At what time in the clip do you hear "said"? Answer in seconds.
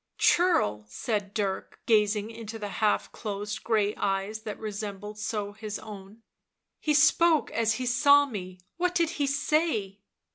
0.89-1.31